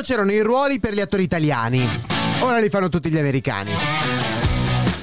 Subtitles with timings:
[0.00, 1.86] Tempo c'erano i ruoli per gli attori italiani,
[2.40, 3.72] ora li fanno tutti gli americani.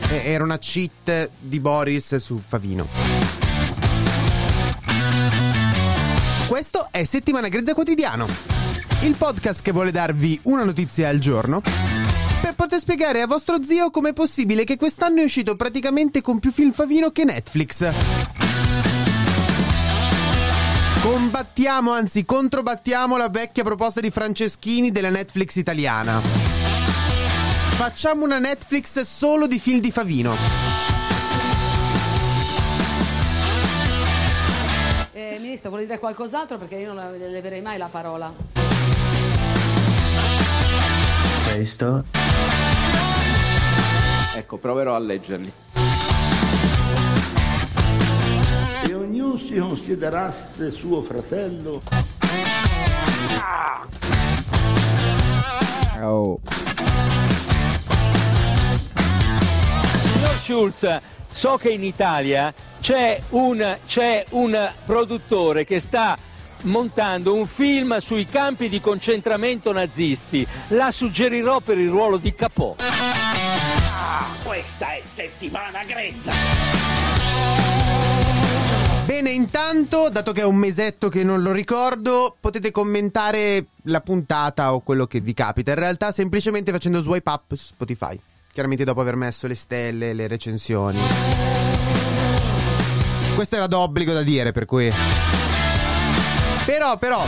[0.09, 2.88] E- Era una cheat di Boris su Favino.
[6.47, 8.25] Questo è Settimana Grezza Quotidiano,
[9.02, 11.61] il podcast che vuole darvi una notizia al giorno
[12.41, 16.52] per poter spiegare a vostro zio com'è possibile che quest'anno è uscito praticamente con più
[16.52, 17.91] film Favino che Netflix.
[21.17, 26.20] Combattiamo, anzi controbattiamo la vecchia proposta di Franceschini della Netflix italiana.
[27.72, 30.36] Facciamo una Netflix solo di film di Favino.
[35.11, 36.59] Eh, Ministro, vuole dire qualcos'altro?
[36.59, 38.31] Perché io non leverei mai la parola.
[41.52, 42.06] Questo
[44.36, 45.52] Ecco, proverò a leggerli.
[49.58, 51.81] Si considerasse suo fratello.
[56.00, 56.39] Oh.
[59.97, 61.00] Signor Schulz,
[61.31, 66.16] so che in Italia c'è un, c'è un produttore che sta
[66.63, 70.45] montando un film sui campi di concentramento nazisti.
[70.69, 72.75] La suggerirò per il ruolo di Capò.
[74.44, 77.16] Questa è settimana grezza.
[79.08, 84.73] Bene, intanto, dato che è un mesetto che non lo ricordo, potete commentare la puntata
[84.73, 85.72] o quello che vi capita.
[85.72, 88.19] In realtà, semplicemente facendo swipe up su Spotify.
[88.52, 91.00] Chiaramente dopo aver messo le stelle, le recensioni.
[93.34, 94.91] Questo era d'obbligo da dire, per cui.
[96.66, 97.24] Però, però.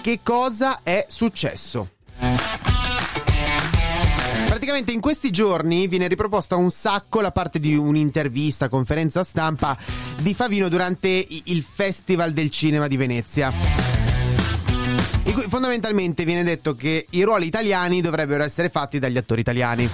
[0.00, 1.90] Che cosa è successo?
[4.70, 9.76] Praticamente in questi giorni viene riproposta un sacco la parte di un'intervista, conferenza stampa
[10.22, 13.52] di Favino durante il Festival del Cinema di Venezia.
[15.24, 19.90] In cui fondamentalmente viene detto che i ruoli italiani dovrebbero essere fatti dagli attori italiani.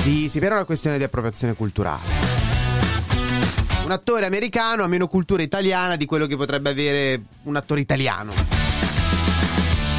[0.00, 2.10] Sì, sì, però è una questione di appropriazione culturale.
[3.84, 8.32] Un attore americano ha meno cultura italiana di quello che potrebbe avere un attore italiano.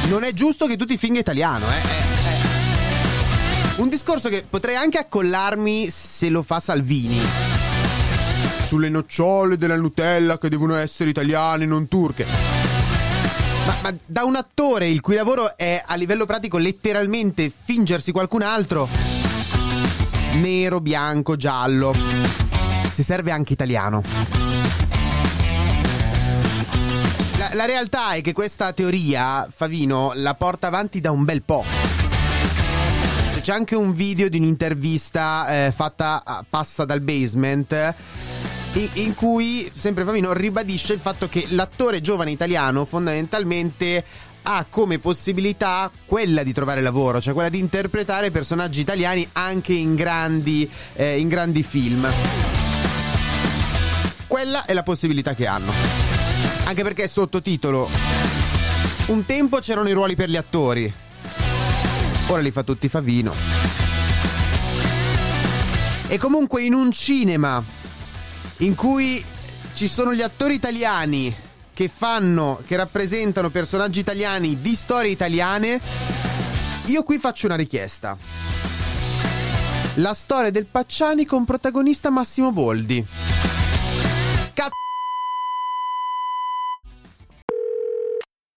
[0.08, 2.05] Non è giusto che tu ti finga italiano, eh.
[3.76, 7.20] Un discorso che potrei anche accollarmi se lo fa Salvini.
[8.64, 12.24] Sulle nocciole della Nutella che devono essere italiane, non turche.
[13.66, 18.40] Ma, ma da un attore il cui lavoro è a livello pratico letteralmente fingersi qualcun
[18.40, 18.88] altro.
[20.40, 21.94] Nero, bianco, giallo.
[22.90, 24.02] Si serve anche italiano.
[27.36, 31.85] La, la realtà è che questa teoria, Favino, la porta avanti da un bel po'.
[33.46, 37.94] C'è anche un video di un'intervista eh, fatta a Passa dal Basement.
[38.94, 44.04] In, cui sempre Favino ribadisce il fatto che l'attore giovane italiano fondamentalmente
[44.42, 49.94] ha come possibilità quella di trovare lavoro, cioè quella di interpretare personaggi italiani anche in
[49.94, 52.12] grandi, eh, in grandi film.
[54.26, 55.72] Quella è la possibilità che hanno.
[56.64, 57.88] Anche perché sottotitolo.
[59.06, 61.04] Un tempo c'erano i ruoli per gli attori.
[62.28, 63.34] Ora li fa tutti Favino.
[66.08, 67.62] E comunque in un cinema
[68.58, 69.24] in cui
[69.74, 71.34] ci sono gli attori italiani
[71.72, 75.78] che fanno, che rappresentano personaggi italiani di storie italiane,
[76.86, 78.16] io qui faccio una richiesta.
[79.96, 83.04] La storia del Pacciani con protagonista Massimo Boldi.
[84.54, 84.85] Cazzo